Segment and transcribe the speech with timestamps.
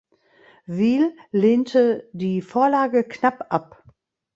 [0.65, 3.83] Wil lehnte die Vorlage knapp ab.